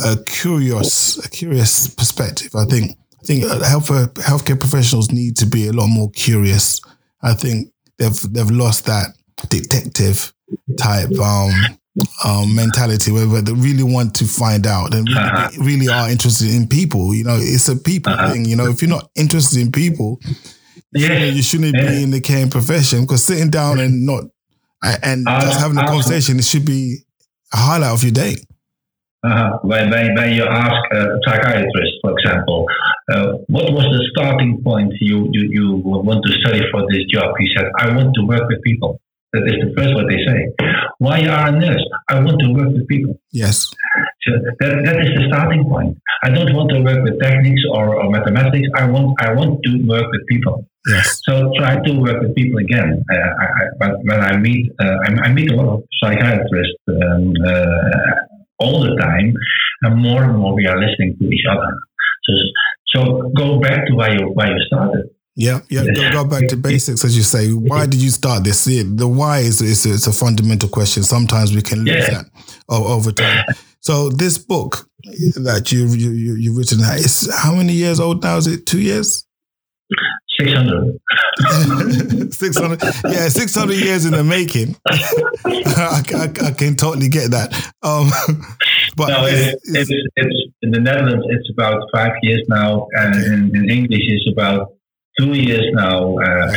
[0.04, 2.54] a curious, a curious perspective.
[2.54, 6.80] I think, I think uh, health healthcare professionals need to be a lot more curious.
[7.22, 9.08] I think they've they've lost that
[9.48, 10.32] detective
[10.78, 11.50] type um,
[12.24, 15.50] um, mentality where, where they really want to find out and really, Uh-huh.
[15.60, 17.14] really are interested in people.
[17.14, 18.32] You know, it's a people Uh-huh.
[18.32, 18.44] thing.
[18.44, 20.18] You know, if you're not interested in people,
[20.92, 21.90] you, know, you shouldn't Yeah.
[21.90, 24.24] be in the caring profession because sitting down and not
[25.02, 26.98] and Uh, just having a uh, conversation it should be
[27.52, 28.36] a highlight of your day.
[29.24, 29.58] Uh-huh.
[29.62, 32.66] When, when, when you ask a psychiatrist, for example,
[33.10, 37.34] uh, what was the starting point you, you, you want to study for this job?
[37.38, 39.00] He said, I want to work with people.
[39.34, 40.40] That is the first what they say.
[40.98, 41.82] Why you are a nurse?
[42.08, 43.18] I want to work with people.
[43.32, 43.66] Yes.
[44.22, 45.98] So that, that is the starting point.
[46.22, 48.68] I don't want to work with techniques or, or mathematics.
[48.76, 50.64] I want I want to work with people.
[50.86, 51.20] Yes.
[51.26, 53.04] So try to work with people again.
[53.10, 56.78] Uh, I, I, but when I meet uh, I, I meet a lot of psychiatrists
[56.88, 58.14] um, uh,
[58.60, 59.34] all the time,
[59.82, 61.70] and more and more we are listening to each other.
[62.22, 62.32] So
[62.94, 65.10] so go back to where you where you started.
[65.36, 65.84] Yeah, yeah.
[65.94, 67.50] Go, go back to basics, as you say.
[67.50, 68.64] Why did you start this?
[68.66, 71.02] The why is, is it's a fundamental question.
[71.02, 72.22] Sometimes we can lose Yeah.
[72.22, 72.26] that
[72.68, 73.44] over time.
[73.80, 78.36] So this book that you you you you've written is how many years old now?
[78.36, 79.26] Is it two years?
[80.38, 80.98] Six hundred.
[82.32, 82.82] six hundred.
[83.04, 84.76] Yeah, six hundred years in the making.
[84.86, 87.52] I, I, I can totally get that.
[87.82, 88.10] Um,
[88.96, 91.24] but No, it's- it's, it's- it's, it's in the Netherlands.
[91.28, 94.68] It's about five years now, and in, in English, it's about
[95.18, 96.16] two years now.
[96.16, 96.52] Uh,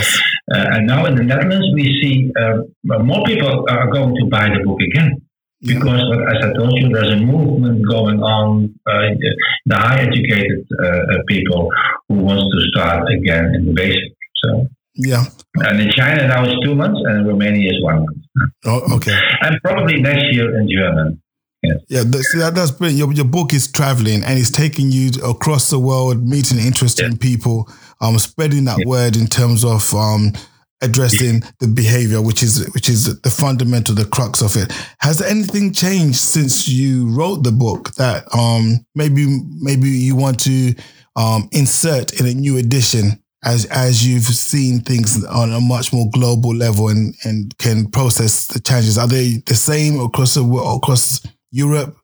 [0.54, 4.48] uh, and now in the Netherlands, we see uh, more people are going to buy
[4.50, 5.22] the book again
[5.62, 8.74] because, as I told you, there's a movement going on.
[8.86, 9.10] Uh,
[9.66, 10.66] the high educated
[11.28, 11.70] people
[12.10, 14.12] who wants to start again in the basic.
[14.44, 15.24] So, yeah.
[15.56, 18.18] and in China now it's two months, and in Romania is one month,
[18.66, 19.18] Oh, okay.
[19.42, 21.22] and probably next year in German.
[21.64, 23.00] Yeah, that, see, that, that's brilliant.
[23.00, 27.70] Your, your book is traveling and it's taking you across the world, meeting interesting people,
[28.00, 30.34] um, spreading that word in terms of um,
[30.82, 34.72] addressing the behavior, which is which is the fundamental, the crux of it.
[35.00, 39.26] Has anything changed since you wrote the book that um, maybe
[39.60, 40.76] maybe you want to
[41.16, 43.24] um, insert in a new edition?
[43.46, 48.48] As, as you've seen things on a much more global level and, and can process
[48.48, 51.22] the challenges, are they the same across the world, across
[51.58, 51.98] Europe,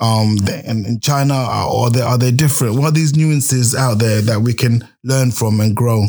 [0.00, 0.36] um,
[0.66, 2.76] and in China, or are they, are they different?
[2.76, 6.04] What are these nuances out there that we can learn from and grow?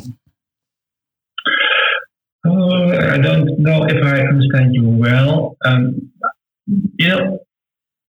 [2.45, 5.56] Uh, I don't know if I understand you well.
[5.63, 6.12] Um,
[6.99, 7.39] you know,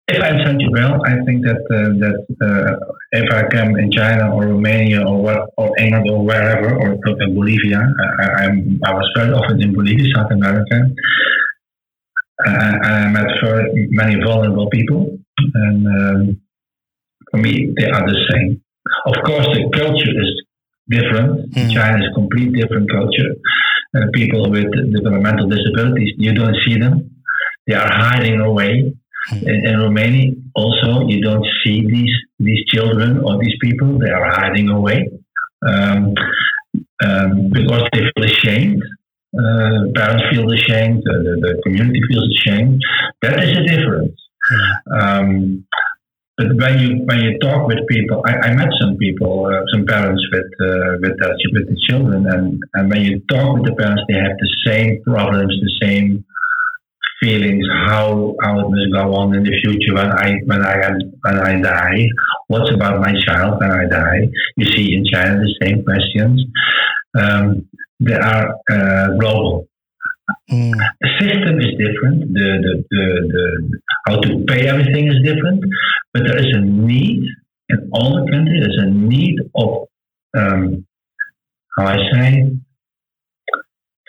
[0.08, 3.92] if I understand you well, I think that uh, that uh, if I come in
[3.92, 7.82] China or Romania or what or England or wherever or Bolivia,
[8.20, 10.90] I, I'm I was very often in Bolivia, South America.
[12.46, 15.18] Uh, I met very many vulnerable people,
[15.54, 16.42] and um,
[17.30, 18.62] for me, they are the same.
[19.06, 20.44] Of course, the culture is
[20.90, 21.54] different.
[21.54, 21.74] Mm.
[21.74, 23.30] China is a complete different culture.
[23.96, 27.12] Uh, people with developmental disabilities, you don't see them.
[27.68, 28.94] They are hiding away.
[29.32, 34.00] In, in Romania, also, you don't see these these children or these people.
[34.00, 35.10] They are hiding away
[35.66, 36.14] um,
[37.04, 38.84] um, because they feel ashamed.
[39.34, 41.02] Uh, parents feel ashamed.
[41.06, 42.82] The, the community feels ashamed.
[43.22, 44.16] That is a difference.
[44.92, 45.66] Um,
[46.38, 49.86] but when you when you talk with people, I, I met some people, uh, some
[49.86, 53.76] parents with uh, with uh, with the children, and and when you talk with the
[53.76, 56.26] parents, they have the same problems, the same
[57.22, 60.98] feelings, how how it must go on in the future when I when I am
[61.22, 62.08] when I die.
[62.48, 64.22] What's about my child when I die?
[64.58, 66.44] You see in China the same questions.
[67.18, 67.68] Um,
[68.06, 69.68] they are uh, global.
[70.50, 70.74] Mm.
[71.02, 72.18] The system is different.
[72.34, 75.64] The, the, the, the how to pay everything is different,
[76.14, 77.24] but there is a need
[77.70, 78.62] in all the countries.
[78.64, 79.70] There's a need of
[80.38, 80.86] um,
[81.78, 82.52] how I say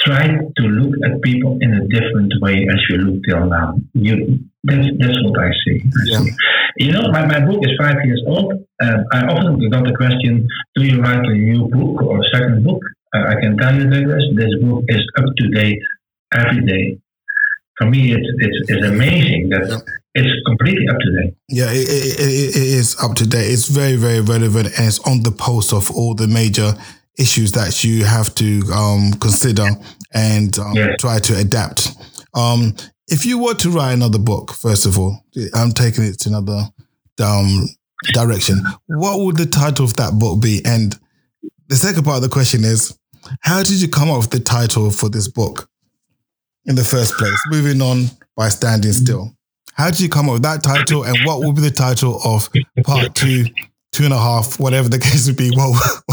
[0.01, 0.27] try
[0.59, 3.75] to look at people in a different way as you look till now.
[3.95, 5.79] You that's that's what I see.
[5.85, 6.19] I Yeah.
[6.21, 6.33] see.
[6.79, 8.53] You know, my, my book is five years old.
[8.83, 12.65] Um, I often got the question, "Do you write a new book or a second
[12.65, 12.83] book?"
[13.14, 15.79] I can tell you, Douglas, this book is up to date
[16.35, 16.98] every day.
[17.79, 19.79] For me, it's it's, it's amazing that Yeah.
[20.14, 21.35] it's completely up to date.
[21.48, 23.51] Yeah, it, it, it, it is up to date.
[23.51, 26.75] It's very, very relevant, and it's on the pulse of all the major
[27.18, 29.66] issues that you have to um, consider
[30.14, 31.90] and um, try to adapt.
[32.35, 32.75] Um,
[33.09, 35.18] if you were to write another book, first of all,
[35.55, 36.62] I'm taking it to another
[37.22, 37.66] um,
[38.14, 38.62] direction.
[38.87, 40.62] What would the title of that book be?
[40.64, 40.98] And
[41.68, 42.96] the second part of the question is,
[43.41, 45.69] how did you come up with the title for this book
[46.65, 47.39] in the first place?
[47.51, 48.07] Moving on
[48.37, 49.35] by standing still.
[49.75, 52.49] How did you come up with that title, and what will be the title of
[52.85, 53.47] part two,
[53.93, 55.51] two and a half, whatever the case would be?
[55.57, 55.73] Well,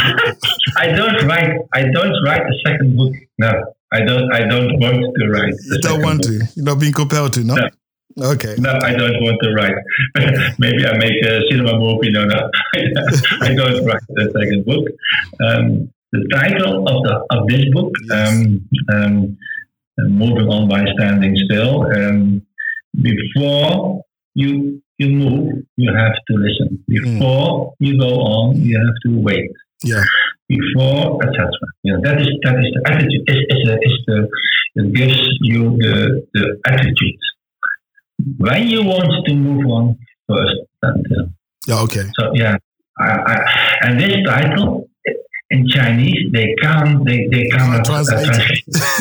[0.77, 1.57] I don't write.
[1.73, 3.13] I don't write the second book.
[3.37, 4.31] No, I don't.
[4.33, 5.53] I don't want to write.
[5.65, 6.31] you don't want book.
[6.31, 6.47] to.
[6.55, 7.55] You're not being compelled to, no?
[7.55, 7.69] No.
[8.31, 8.55] Okay.
[8.57, 9.75] No, I don't want to write.
[10.59, 12.11] Maybe I make a cinema movie.
[12.11, 12.49] No, no,
[13.41, 14.87] I don't write the second book.
[15.45, 18.29] Um, the title of the of this book, Yes.
[18.33, 19.37] um, um,
[20.09, 21.85] moving on by standing still.
[21.95, 22.41] Um,
[23.01, 24.03] before
[24.35, 26.83] you you move, you have to listen.
[26.87, 29.51] Before you go on, you have to wait.
[29.83, 30.03] Yeah.
[30.47, 31.47] Before, etc.
[31.83, 33.23] You know, that is that is the attitude.
[33.27, 34.27] Is is, is the
[34.75, 37.19] it gives you the the attitude
[38.37, 40.55] when you want to move on first.
[40.83, 41.25] And, uh,
[41.67, 41.81] Yeah.
[41.83, 42.03] Okay.
[42.17, 42.57] so yeah,
[42.97, 43.35] I, I,
[43.83, 44.88] and this title
[45.51, 48.27] in Chinese they can't they they can't Translate.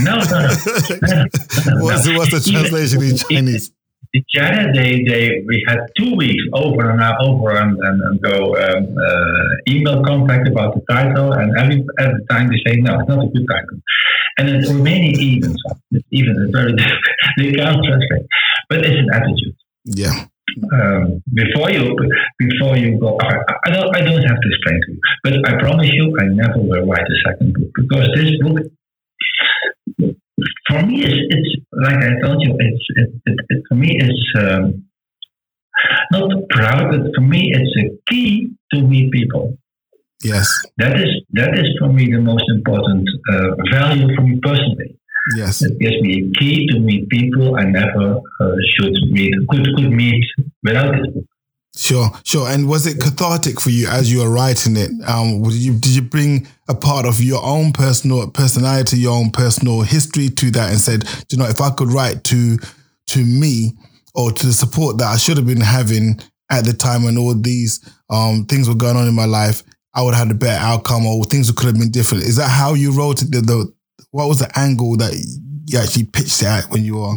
[0.00, 0.48] no no no.
[1.02, 2.18] no, no, What's no.
[2.18, 3.72] what's the Even- translation in Chinese?
[4.14, 8.56] in China, they, they we had two weeks over and over and, and, and go
[8.56, 13.08] um, uh, email contact about the title, and every every time they say no, it's
[13.10, 13.78] not a good title.
[14.38, 15.78] And in Romanian even, so
[16.10, 17.02] even it's very difficult.
[17.36, 18.26] they can't translate,
[18.70, 19.54] but it's an attitude.
[19.84, 20.24] Yeah.
[20.72, 21.94] Um, before you
[22.38, 25.90] before you go, I, don't I don't have to explain to you, but I promise
[25.92, 28.66] you, I never will write a second book because this book
[30.68, 34.32] for me, it's, it's like I told you, it's it, it, it, for me, it's
[34.38, 34.84] um,
[36.12, 39.56] not proud, but for me, it's a key to meet people.
[40.22, 40.62] Yes.
[40.78, 44.98] That is that is for me the most important uh, value for me personally.
[45.36, 45.62] Yes.
[45.62, 49.90] It gives me a key to meet people I never uh, should meet could could
[49.90, 50.24] meet
[50.62, 51.24] without this book.
[51.76, 52.48] Sure, sure.
[52.48, 54.90] And was it cathartic for you as you were writing it?
[55.06, 59.30] Um, did you did you bring a part of your own personal personality, your own
[59.30, 62.58] personal history to that, and said, "Do you know, if I could write to
[63.08, 63.74] to me
[64.14, 67.34] or to the support that I should have been having at the time when all
[67.34, 69.62] these um, things were going on in my life,
[69.94, 72.48] I would have had a better outcome, or things could have been different." Is that
[72.48, 73.30] how you wrote it?
[73.30, 73.72] The, the
[74.10, 75.12] what was the angle that
[75.66, 77.16] you actually pitched it at when you were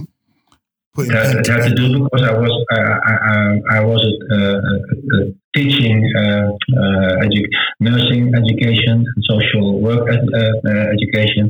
[0.94, 3.80] putting That, pen it to had to do because I was I, I, I, I
[3.86, 10.86] was uh, uh, teaching uh, uh, edu- nursing education and social work ed- uh, uh,
[10.96, 11.50] education,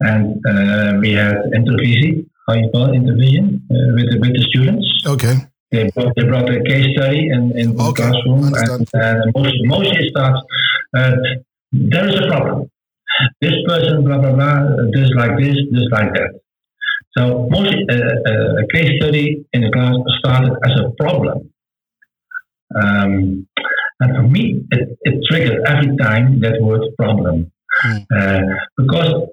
[0.00, 2.28] and uh, we had intervision.
[2.46, 4.86] How you call it intervision uh, with the, with the students.
[5.06, 5.36] Okay.
[5.70, 10.08] They brought, they brought a case study in, in the classroom, and, and most, mostly
[10.08, 10.40] starts,
[10.96, 11.10] uh,
[11.72, 12.70] there is a problem.
[13.40, 16.40] This person, blah, blah, blah, this like this, this like that.
[17.16, 21.50] So most uh, uh, a case study in the class started as a problem.
[22.74, 23.48] Um,
[24.00, 27.50] and for me, it, it triggered every time that word problem.
[27.82, 27.96] Hmm.
[28.16, 28.40] Uh,
[28.76, 29.28] because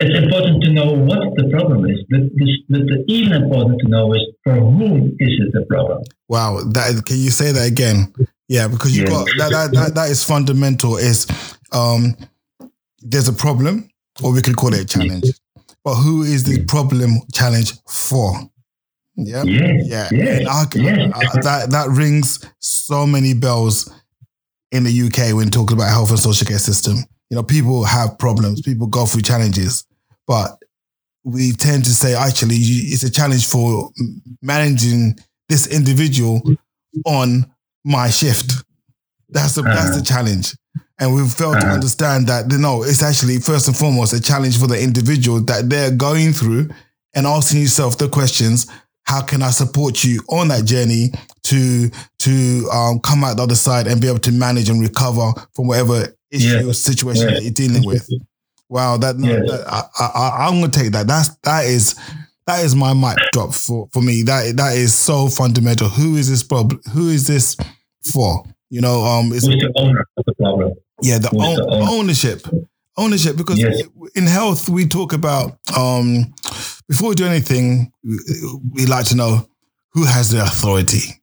[0.00, 2.04] it's important to know what the problem is.
[2.10, 6.02] But, this, but the even important to know is for whom is it the problem?
[6.28, 8.12] Wow, that can you say that again?
[8.48, 9.10] Yeah, because you Yeah.
[9.10, 10.96] got that, that that that is fundamental.
[10.96, 11.26] Is
[11.72, 12.16] um,
[13.02, 13.88] there's a problem,
[14.22, 15.24] or we could call it a challenge,
[15.84, 18.34] but who is the problem challenge for?
[19.16, 19.44] Yeah,
[19.84, 20.08] yeah,
[20.48, 23.90] I uh, that that rings so many bells
[24.70, 26.96] in the UK when talking about health and social care system.
[27.30, 29.84] You know, people have problems, people go through challenges,
[30.26, 30.58] but
[31.24, 33.90] we tend to say actually you- it's a challenge for
[34.40, 35.16] managing
[35.48, 36.42] this individual
[37.04, 37.46] on
[37.84, 38.64] my shift.
[39.28, 40.54] That's the that's the challenge.
[41.02, 44.22] And we've failed to understand that you no, know, it's actually first and foremost a
[44.22, 46.68] challenge for the individual that they're going through
[47.12, 48.68] and asking yourself the questions,
[49.02, 51.10] how can I support you on that journey
[51.42, 51.90] to
[52.20, 55.66] to um, come out the other side and be able to manage and recover from
[55.66, 56.66] whatever issue Yeah.
[56.66, 57.34] or situation Yeah.
[57.34, 58.08] that you're dealing with.
[58.68, 59.40] Wow, that, Yeah.
[59.40, 61.08] that I, I, I'm gonna take that.
[61.08, 61.96] That's that is
[62.46, 64.22] that is my mic drop for for me.
[64.22, 65.88] That that is so fundamental.
[65.88, 66.80] Who is this problem?
[66.92, 67.56] Who is this
[68.12, 68.44] for?
[68.70, 70.72] You know, um, it's Who's the owner of the problem?
[71.02, 71.86] Yeah, the, own, the owner?
[71.90, 72.46] ownership,
[72.96, 73.36] ownership.
[73.36, 73.82] Because Yes.
[74.14, 76.32] in health, we talk about um,
[76.88, 77.92] before we do anything,
[78.72, 79.46] we, like to know
[79.92, 81.20] who has the authority.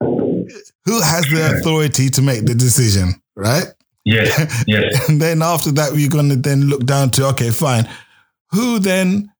[0.00, 3.66] Who has the authority to make the decision, right?
[4.04, 4.80] Yeah, yeah.
[5.08, 7.88] And then after that, we're going to then look down to okay, fine.
[8.50, 9.30] Who then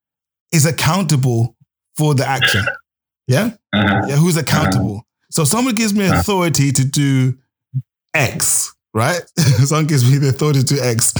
[0.51, 1.55] is accountable
[1.97, 2.63] for the action?
[3.27, 4.05] Yeah, uh-huh.
[4.07, 4.15] yeah.
[4.15, 5.05] Who's accountable?
[5.31, 7.37] So someone gives me authority to do
[8.13, 9.21] X, right?
[9.37, 11.13] someone gives me the authority to X.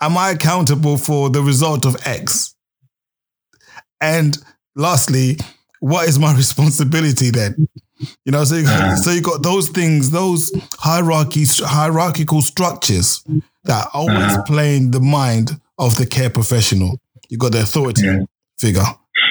[0.00, 2.54] Am I accountable for the result of X?
[4.00, 4.36] And
[4.76, 5.38] lastly,
[5.80, 7.68] what is my responsibility then?
[8.24, 13.24] You know, so you got, so you got those things, those hierarchy, hierarchical structures
[13.64, 14.42] that always Uh-huh.
[14.44, 17.00] play in the mind of the care professional.
[17.28, 18.20] You got the authority Yeah.
[18.58, 18.84] figure.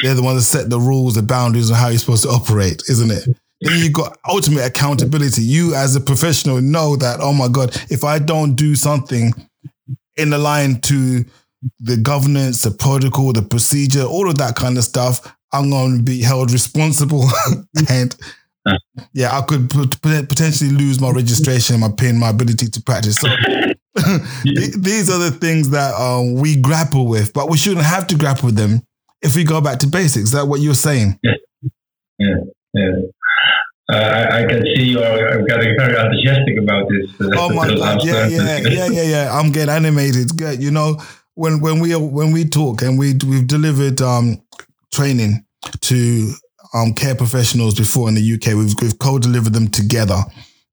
[0.04, 2.84] They're the ones that set the rules, the boundaries, and how you're supposed to operate,
[2.90, 3.28] isn't it?
[3.62, 5.42] Then you got ultimate accountability.
[5.42, 9.34] You, as a professional, know that oh my god, if I don't do something
[10.16, 11.26] in the line to
[11.80, 16.04] the governance, the protocol, the procedure, all of that kind of stuff, I'm going to
[16.04, 17.26] be held responsible.
[17.90, 18.16] and
[19.14, 23.16] yeah, I could pot- pot- potentially lose my registration, my pin, my ability to practice.
[23.18, 23.28] So
[24.44, 28.48] these are the things that um, we grapple with, but we shouldn't have to grapple
[28.48, 28.82] with them
[29.22, 30.26] if we go back to basics.
[30.26, 31.20] Is that what you're saying?
[31.24, 32.36] Yeah,
[32.74, 32.92] yeah.
[33.90, 37.10] Uh, I, I can see you are getting very enthusiastic about this.
[37.22, 38.04] uh, Oh my god!
[38.04, 39.32] Yeah, uh, yeah, yeah, yeah, yeah.
[39.40, 40.36] I'm getting animated.
[40.38, 40.62] Good.
[40.62, 40.98] You know,
[41.36, 44.42] when when we when we talk and we we've delivered um
[44.92, 45.46] training
[45.82, 46.34] to
[46.74, 48.56] um care professionals before in the UK.
[48.56, 50.22] We've we've co-delivered them together.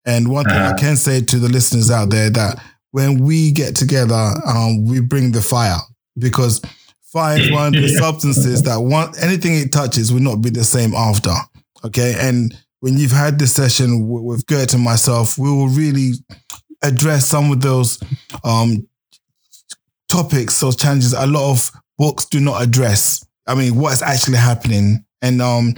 [0.04, 0.74] And one thing I Uh-huh.
[0.76, 2.60] can say to the listeners out there that
[2.90, 5.78] when we get together, um, we bring the fire
[6.18, 6.60] because
[7.02, 10.64] fire is one of the substances that one anything it touches will not be the
[10.64, 11.32] same after.
[11.84, 16.12] Okay, and when you've had this session with, with Geert and myself, we will really
[16.82, 17.98] address some of those
[18.44, 18.86] um,
[20.10, 21.14] topics, those challenges.
[21.14, 23.24] A lot of books do not address.
[23.46, 25.74] I mean, what is actually happening, and um,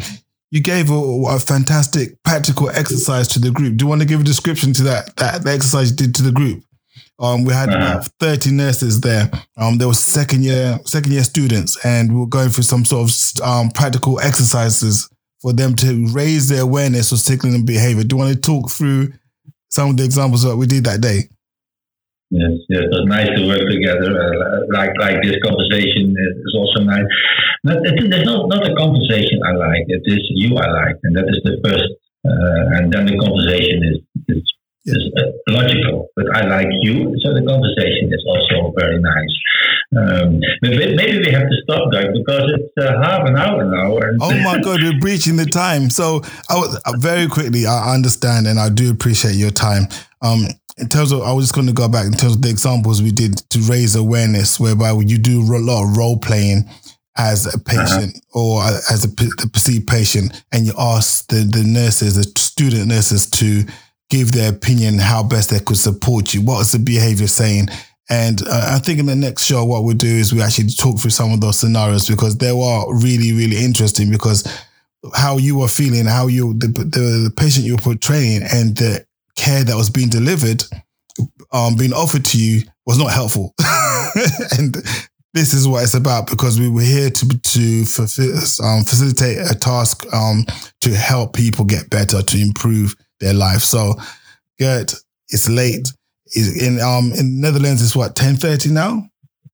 [0.50, 0.94] you gave a,
[1.28, 3.76] a fantastic practical exercise to the group.
[3.76, 6.24] Do you want to give a description to that that the exercise you did to
[6.24, 6.64] the group?
[7.20, 7.98] Um, we had Uh-huh.
[7.98, 9.30] about thirty nurses there.
[9.56, 13.08] Um, there were second year second year students, and we were going through some sort
[13.08, 15.08] of um, practical exercises
[15.46, 18.02] for them to raise their awareness of signaling behavior.
[18.02, 19.14] Do you want to talk through
[19.70, 21.30] some of the examples that we did that day?
[22.34, 24.10] Yes, yes, it was nice to work together.
[24.10, 27.06] Uh, like like this conversation is also nice.
[27.62, 29.86] But there's not not a conversation I like.
[29.86, 31.94] It is you I like, and that is the first.
[32.26, 34.42] Uh, and then the conversation is is,
[34.86, 36.08] is uh, logical.
[36.16, 39.34] But I like you, so the conversation is also very nice.
[39.96, 43.96] Um, but maybe we have to stop, Doug, because it's uh, half an hour now.
[43.98, 45.90] And Oh my God, we're breaching the time.
[45.90, 49.88] So, I was, uh, very quickly, I understand and I do appreciate your time.
[50.22, 50.46] Um,
[50.78, 53.02] in terms of, I was just going to go back in terms of the examples
[53.02, 56.68] we did to raise awareness, whereby you do a lot of role playing
[57.16, 62.16] as a patient or as a, the perceived patient, and you ask the, the nurses,
[62.16, 63.64] the student nurses, to
[64.10, 66.42] give their opinion how best they could support you.
[66.42, 67.68] What is the behavior saying?
[68.08, 71.00] And uh, I think in the next show, what we'll do is we actually talk
[71.00, 74.46] through some of those scenarios because they were really, really interesting because
[75.14, 79.04] how you were feeling, how you, the, the, the patient you were portraying and the
[79.34, 80.62] care that was being delivered,
[81.52, 83.54] um, being offered to you was not helpful.
[84.58, 84.76] and
[85.34, 87.80] this is what it's about because we were here to, to
[88.64, 90.46] um, facilitate a task um,
[90.80, 93.60] to help people get better, to improve their life.
[93.62, 93.94] So,
[94.58, 94.94] Geert,
[95.28, 95.88] it's late.
[96.34, 99.08] Is in um in Netherlands it's what ten thirty now.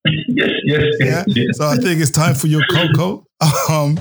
[0.05, 1.25] yes, yes, Yeah.
[1.27, 1.57] yes.
[1.59, 3.25] So I think it's time for your cocoa.
[3.69, 3.97] Um,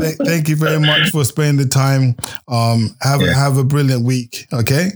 [0.00, 2.14] th- thank you very much for spending the time.
[2.46, 3.32] Um, have Yeah.
[3.34, 4.46] have a brilliant week.
[4.52, 4.90] Okay.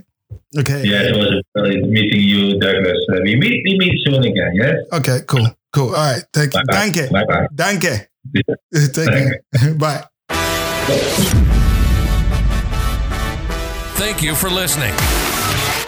[0.58, 0.82] Okay.
[0.84, 2.96] Yeah, it was a pleasure meeting you, Douglas.
[3.12, 4.52] Uh, we meet we meet soon again.
[4.54, 4.74] Yes.
[4.92, 5.20] Okay.
[5.26, 5.48] Cool.
[5.72, 5.88] Cool.
[5.88, 6.22] All right.
[6.32, 6.60] Thank you.
[6.66, 6.90] Bye-bye.
[6.90, 7.10] Danke.
[7.10, 7.46] Bye-bye.
[7.54, 8.08] Danke.
[8.74, 9.74] Thank you.
[9.78, 11.64] Bye.
[13.98, 14.94] Thank you for listening.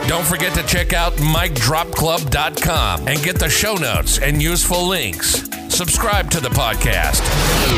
[0.08, 5.48] Don't forget to check out MicDropClub.com and get the show notes and useful links.
[5.68, 7.20] Subscribe to the podcast.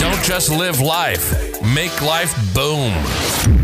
[0.01, 3.61] Don't just live life, make life boom.